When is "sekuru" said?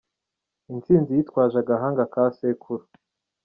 2.37-2.83